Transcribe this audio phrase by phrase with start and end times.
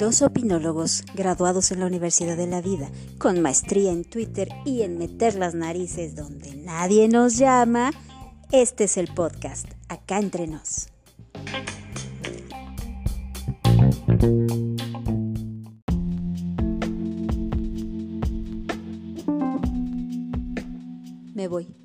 [0.00, 4.96] Dos opinólogos graduados en la Universidad de la Vida, con maestría en Twitter y en
[4.96, 7.92] meter las narices donde nadie nos llama,
[8.50, 10.88] este es el podcast, acá entre nos.
[21.34, 21.79] Me voy.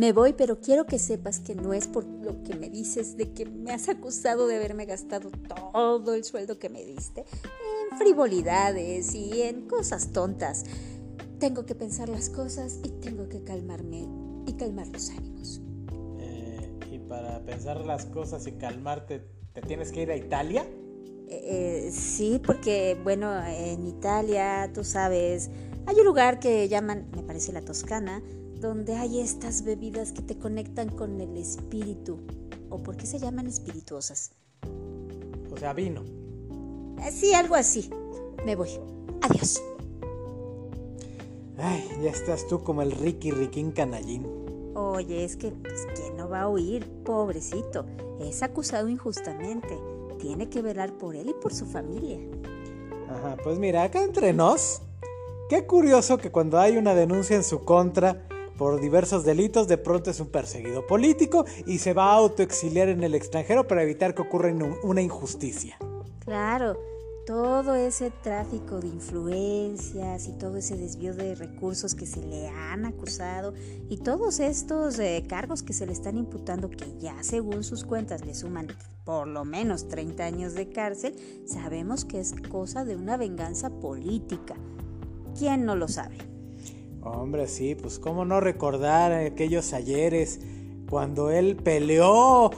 [0.00, 3.34] Me voy, pero quiero que sepas que no es por lo que me dices de
[3.34, 5.30] que me has acusado de haberme gastado
[5.74, 7.26] todo el sueldo que me diste
[7.90, 10.64] en frivolidades y en cosas tontas.
[11.38, 14.08] Tengo que pensar las cosas y tengo que calmarme
[14.46, 15.60] y calmar los ánimos.
[16.18, 19.22] Eh, y para pensar las cosas y calmarte,
[19.52, 20.62] ¿te tienes que ir a Italia?
[21.28, 25.50] Eh, eh, sí, porque bueno, en Italia, tú sabes,
[25.84, 28.22] hay un lugar que llaman, me parece la Toscana,
[28.60, 32.18] donde hay estas bebidas que te conectan con el espíritu.
[32.68, 34.32] ¿O por qué se llaman espirituosas?
[35.50, 36.04] O sea, vino.
[37.00, 37.90] Eh, sí, algo así.
[38.44, 38.68] Me voy.
[39.22, 39.62] Adiós.
[41.58, 44.26] Ay, ya estás tú como el Ricky Riquín Canallín.
[44.74, 46.86] Oye, es que, pues, ¿quién no va a oír?
[47.04, 47.86] Pobrecito.
[48.20, 49.78] Es acusado injustamente.
[50.18, 52.18] Tiene que velar por él y por su familia.
[53.08, 54.82] Ajá, pues mira, acá entre nos.
[55.48, 58.26] Qué curioso que cuando hay una denuncia en su contra,
[58.60, 63.02] por diversos delitos, de pronto es un perseguido político y se va a autoexiliar en
[63.02, 65.78] el extranjero para evitar que ocurra una injusticia.
[66.26, 66.78] Claro,
[67.26, 72.84] todo ese tráfico de influencias y todo ese desvío de recursos que se le han
[72.84, 73.54] acusado
[73.88, 78.26] y todos estos eh, cargos que se le están imputando que ya según sus cuentas
[78.26, 78.68] le suman
[79.06, 81.14] por lo menos 30 años de cárcel,
[81.46, 84.54] sabemos que es cosa de una venganza política.
[85.38, 86.18] ¿Quién no lo sabe?
[87.02, 90.40] Hombre, sí, pues cómo no recordar aquellos ayeres
[90.88, 92.50] cuando él peleó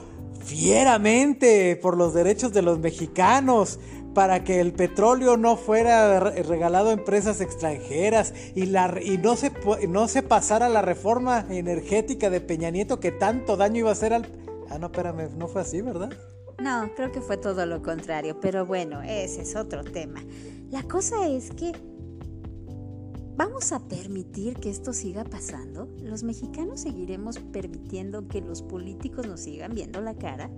[0.45, 3.79] fieramente por los derechos de los mexicanos,
[4.15, 9.53] para que el petróleo no fuera regalado a empresas extranjeras y, la, y no, se,
[9.89, 14.13] no se pasara la reforma energética de Peña Nieto que tanto daño iba a hacer
[14.13, 14.27] al...
[14.69, 16.11] Ah, no, espérame, no fue así, ¿verdad?
[16.59, 20.23] No, creo que fue todo lo contrario, pero bueno, ese es otro tema.
[20.71, 21.73] La cosa es que
[23.35, 25.89] ¿Vamos a permitir que esto siga pasando?
[26.03, 30.51] ¿Los mexicanos seguiremos permitiendo que los políticos nos sigan viendo la cara?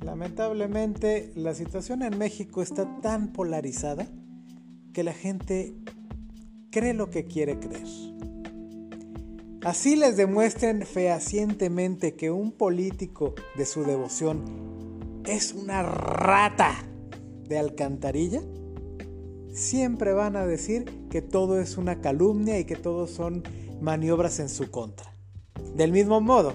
[0.00, 4.08] lamentablemente, la situación en México está tan polarizada
[4.92, 5.74] que la gente
[6.70, 7.86] cree lo que quiere creer.
[9.64, 16.74] Así les demuestren fehacientemente que un político de su devoción es una rata
[17.48, 18.40] de alcantarilla
[19.58, 23.42] siempre van a decir que todo es una calumnia y que todo son
[23.80, 25.12] maniobras en su contra.
[25.74, 26.54] Del mismo modo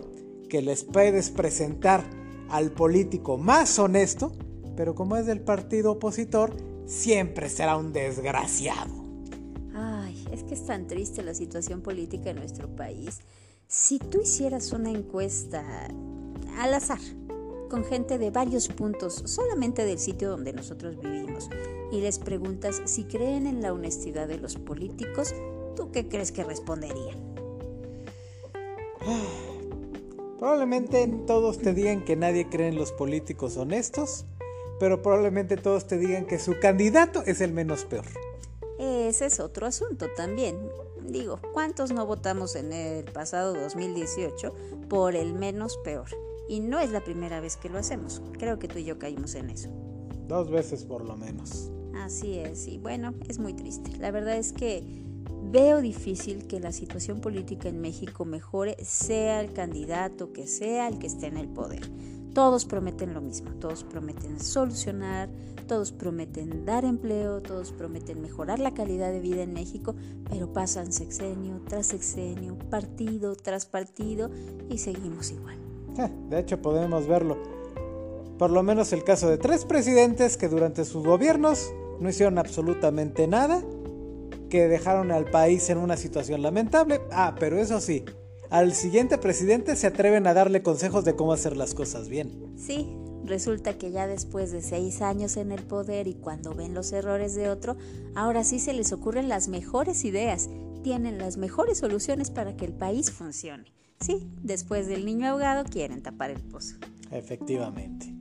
[0.50, 2.04] que les puedes presentar
[2.50, 4.32] al político más honesto,
[4.76, 6.56] pero como es del partido opositor,
[6.86, 8.94] siempre será un desgraciado.
[9.74, 13.20] Ay, es que es tan triste la situación política en nuestro país.
[13.68, 15.64] Si tú hicieras una encuesta
[16.58, 17.00] al azar,
[17.74, 21.50] con gente de varios puntos, solamente del sitio donde nosotros vivimos,
[21.92, 25.34] y les preguntas si creen en la honestidad de los políticos,
[25.76, 27.18] ¿tú qué crees que responderían?
[30.38, 34.26] Probablemente todos te digan que nadie cree en los políticos honestos,
[34.80, 38.06] pero probablemente todos te digan que su candidato es el menos peor.
[38.78, 40.60] Ese es otro asunto también.
[41.02, 44.54] Digo, ¿cuántos no votamos en el pasado 2018
[44.90, 46.33] por el menos peor?
[46.48, 48.22] Y no es la primera vez que lo hacemos.
[48.38, 49.70] Creo que tú y yo caímos en eso.
[50.28, 51.72] Dos veces por lo menos.
[51.96, 53.96] Así es, y bueno, es muy triste.
[53.98, 54.84] La verdad es que
[55.54, 60.98] veo difícil que la situación política en México mejore, sea el candidato que sea el
[60.98, 61.90] que esté en el poder.
[62.34, 65.30] Todos prometen lo mismo, todos prometen solucionar,
[65.68, 69.94] todos prometen dar empleo, todos prometen mejorar la calidad de vida en México,
[70.30, 74.32] pero pasan sexenio tras sexenio, partido tras partido
[74.70, 75.63] y seguimos igual.
[75.98, 77.38] Eh, de hecho, podemos verlo.
[78.38, 83.28] Por lo menos el caso de tres presidentes que durante sus gobiernos no hicieron absolutamente
[83.28, 83.62] nada,
[84.50, 87.02] que dejaron al país en una situación lamentable.
[87.12, 88.04] Ah, pero eso sí,
[88.50, 92.54] al siguiente presidente se atreven a darle consejos de cómo hacer las cosas bien.
[92.56, 92.88] Sí,
[93.26, 97.34] resulta que ya después de seis años en el poder y cuando ven los errores
[97.34, 97.78] de otro,
[98.14, 100.50] ahora sí se les ocurren las mejores ideas,
[100.84, 103.72] tienen las mejores soluciones para que el país funcione.
[104.04, 106.76] Sí, después del niño ahogado quieren tapar el pozo.
[107.10, 108.14] Efectivamente.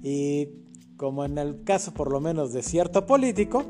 [0.00, 0.48] Y
[0.96, 3.64] como en el caso por lo menos de cierto político,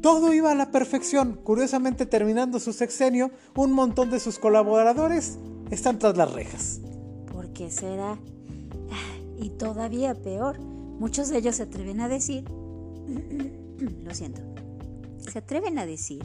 [0.00, 1.40] todo iba a la perfección.
[1.42, 5.36] Curiosamente, terminando su sexenio, un montón de sus colaboradores
[5.72, 6.80] están tras las rejas.
[7.52, 8.20] qué será?
[9.36, 12.44] Y todavía peor, muchos de ellos se atreven a decir,
[14.04, 14.42] lo siento,
[15.18, 16.22] se atreven a decir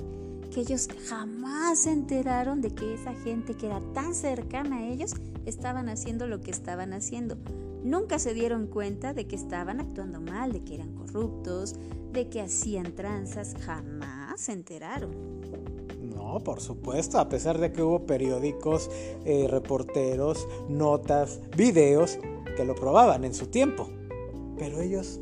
[0.53, 5.15] que ellos jamás se enteraron de que esa gente que era tan cercana a ellos
[5.45, 7.37] estaban haciendo lo que estaban haciendo.
[7.83, 11.75] Nunca se dieron cuenta de que estaban actuando mal, de que eran corruptos,
[12.11, 15.11] de que hacían tranzas, jamás se enteraron.
[16.15, 18.91] No, por supuesto, a pesar de que hubo periódicos,
[19.25, 22.19] eh, reporteros, notas, videos
[22.55, 23.89] que lo probaban en su tiempo.
[24.57, 25.19] Pero ellos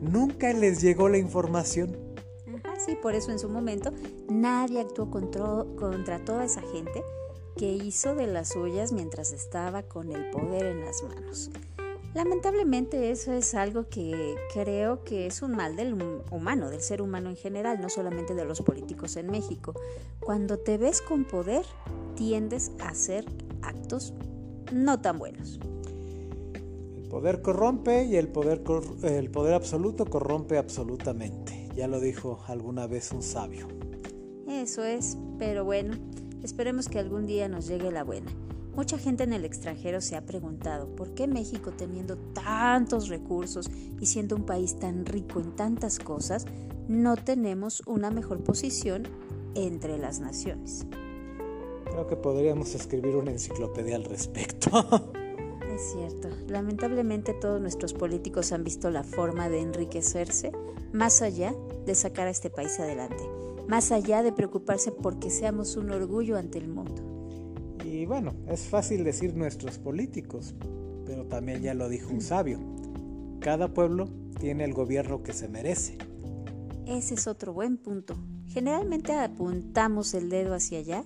[0.00, 2.07] nunca les llegó la información
[2.88, 3.92] sí, por eso en su momento
[4.28, 7.02] nadie actuó contra, contra toda esa gente
[7.56, 11.50] que hizo de las suyas mientras estaba con el poder en las manos.
[12.14, 15.94] Lamentablemente eso es algo que creo que es un mal del
[16.30, 19.74] humano, del ser humano en general, no solamente de los políticos en México.
[20.20, 21.66] Cuando te ves con poder,
[22.16, 23.26] tiendes a hacer
[23.62, 24.14] actos
[24.72, 25.60] no tan buenos.
[26.96, 28.62] El poder corrompe y el poder,
[29.02, 31.57] el poder absoluto corrompe absolutamente.
[31.78, 33.68] Ya lo dijo alguna vez un sabio.
[34.48, 35.94] Eso es, pero bueno,
[36.42, 38.32] esperemos que algún día nos llegue la buena.
[38.74, 43.70] Mucha gente en el extranjero se ha preguntado por qué México teniendo tantos recursos
[44.00, 46.46] y siendo un país tan rico en tantas cosas,
[46.88, 49.04] no tenemos una mejor posición
[49.54, 50.84] entre las naciones.
[51.92, 55.12] Creo que podríamos escribir una enciclopedia al respecto.
[55.78, 60.50] Es cierto, lamentablemente todos nuestros políticos han visto la forma de enriquecerse
[60.92, 61.54] más allá
[61.86, 63.22] de sacar a este país adelante,
[63.68, 67.78] más allá de preocuparse porque seamos un orgullo ante el mundo.
[67.84, 70.56] Y bueno, es fácil decir nuestros políticos,
[71.06, 72.58] pero también ya lo dijo un sabio,
[73.38, 74.08] cada pueblo
[74.40, 75.96] tiene el gobierno que se merece.
[76.88, 78.16] Ese es otro buen punto.
[78.48, 81.04] Generalmente apuntamos el dedo hacia allá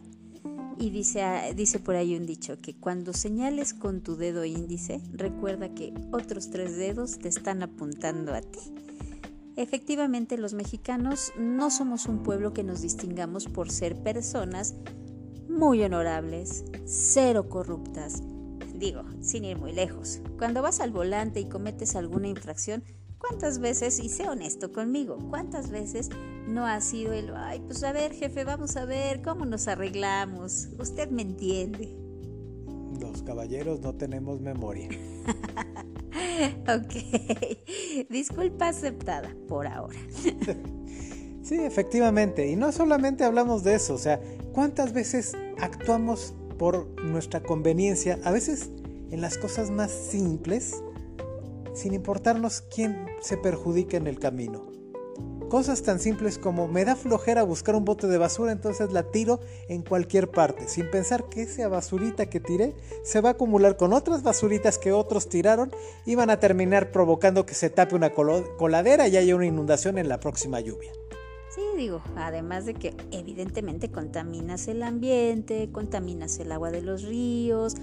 [0.78, 5.00] y dice, ah, dice por ahí un dicho que cuando señales con tu dedo índice,
[5.12, 8.60] recuerda que otros tres dedos te están apuntando a ti.
[9.56, 14.74] Efectivamente, los mexicanos no somos un pueblo que nos distingamos por ser personas
[15.48, 18.22] muy honorables, cero corruptas.
[18.74, 20.20] Digo, sin ir muy lejos.
[20.38, 22.82] Cuando vas al volante y cometes alguna infracción,
[23.22, 26.10] ¿Cuántas veces, y sé honesto conmigo, cuántas veces
[26.48, 30.70] no ha sido el, ay, pues a ver, jefe, vamos a ver cómo nos arreglamos?
[30.76, 31.96] Usted me entiende.
[33.00, 34.88] Los caballeros no tenemos memoria.
[36.62, 39.98] ok, disculpa aceptada por ahora.
[41.42, 44.20] sí, efectivamente, y no solamente hablamos de eso, o sea,
[44.52, 48.18] ¿cuántas veces actuamos por nuestra conveniencia?
[48.24, 48.68] A veces
[49.12, 50.82] en las cosas más simples
[51.74, 54.72] sin importarnos quién se perjudica en el camino.
[55.52, 59.38] Cosas tan simples como me da flojera buscar un bote de basura, entonces la tiro
[59.68, 62.74] en cualquier parte, sin pensar que esa basurita que tiré
[63.04, 65.70] se va a acumular con otras basuritas que otros tiraron
[66.06, 70.08] y van a terminar provocando que se tape una coladera y haya una inundación en
[70.08, 70.90] la próxima lluvia.
[71.54, 77.74] Sí, digo, además de que evidentemente contaminas el ambiente, contaminas el agua de los ríos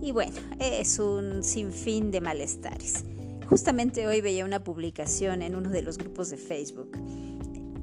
[0.00, 3.04] y bueno, es un sinfín de malestares.
[3.48, 6.90] Justamente hoy veía una publicación en uno de los grupos de Facebook.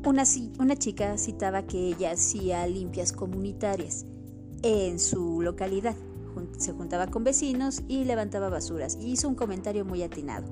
[0.06, 4.06] Una, chica citaba que ella hacía limpias comunitarias
[4.62, 5.96] en su localidad.
[6.60, 8.96] Se juntaba con vecinos y levantaba basuras.
[9.02, 10.46] Y hizo un comentario muy atinado.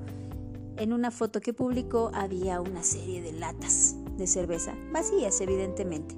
[0.76, 6.16] En una foto que publicó había una serie de latas de cerveza, vacías evidentemente.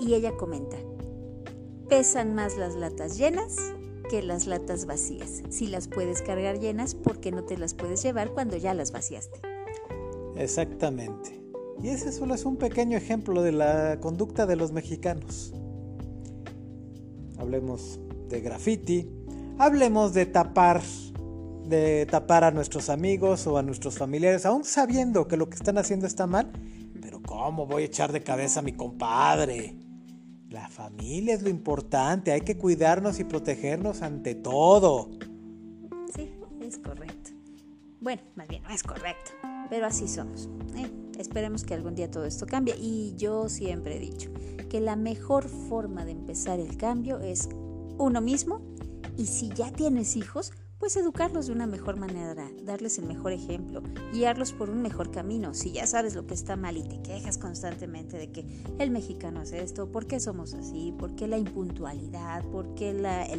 [0.00, 0.78] Y ella comenta,
[1.90, 3.56] pesan más las latas llenas
[4.12, 5.42] que las latas vacías.
[5.48, 8.92] Si las puedes cargar llenas, ¿por qué no te las puedes llevar cuando ya las
[8.92, 9.40] vaciaste?
[10.36, 11.42] Exactamente.
[11.82, 15.54] Y ese solo es un pequeño ejemplo de la conducta de los mexicanos.
[17.38, 19.08] Hablemos de graffiti,
[19.56, 20.82] hablemos de tapar
[21.64, 25.78] de tapar a nuestros amigos o a nuestros familiares, aún sabiendo que lo que están
[25.78, 26.52] haciendo está mal.
[27.00, 29.74] Pero ¿cómo voy a echar de cabeza a mi compadre?
[30.52, 35.08] La familia es lo importante, hay que cuidarnos y protegernos ante todo.
[36.14, 36.30] Sí,
[36.60, 37.30] es correcto.
[38.02, 39.30] Bueno, más bien no es correcto,
[39.70, 40.50] pero así somos.
[40.76, 40.90] ¿eh?
[41.18, 42.76] Esperemos que algún día todo esto cambie.
[42.78, 44.28] Y yo siempre he dicho
[44.68, 47.48] que la mejor forma de empezar el cambio es
[47.96, 48.60] uno mismo.
[49.16, 50.52] Y si ya tienes hijos,
[50.82, 55.54] pues educarlos de una mejor manera, darles el mejor ejemplo, guiarlos por un mejor camino.
[55.54, 58.44] Si ya sabes lo que está mal y te quejas constantemente de que
[58.80, 60.92] el mexicano hace esto, ¿por qué somos así?
[60.98, 62.42] ¿Por qué la impuntualidad?
[62.46, 62.92] ¿Por qué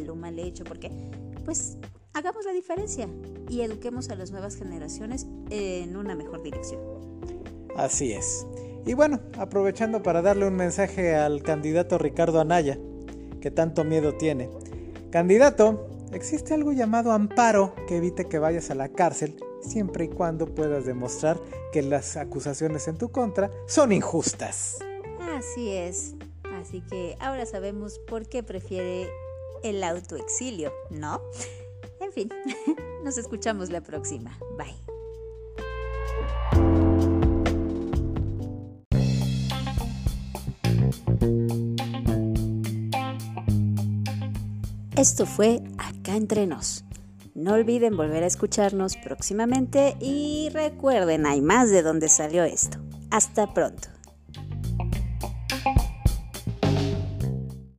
[0.06, 0.64] lo mal hecho?
[0.64, 0.90] ¿Por qué?
[1.44, 1.76] Pues
[2.14, 3.10] hagamos la diferencia
[3.50, 6.80] y eduquemos a las nuevas generaciones en una mejor dirección.
[7.76, 8.46] Así es.
[8.86, 12.78] Y bueno, aprovechando para darle un mensaje al candidato Ricardo Anaya,
[13.42, 14.48] que tanto miedo tiene.
[15.10, 20.46] Candidato, existe algo llamado amparo que evite que vayas a la cárcel siempre y cuando
[20.46, 21.40] puedas demostrar
[21.72, 24.78] que las acusaciones en tu contra son injustas.
[25.20, 26.14] Así es.
[26.60, 29.08] Así que ahora sabemos por qué prefiere
[29.62, 31.20] el autoexilio, ¿no?
[32.00, 32.28] En fin,
[33.04, 34.38] nos escuchamos la próxima.
[34.56, 34.74] Bye.
[44.96, 45.60] Esto fue
[46.04, 46.84] Acá entre nos.
[47.34, 52.76] No olviden volver a escucharnos próximamente y recuerden, hay más de dónde salió esto.
[53.10, 53.93] Hasta pronto.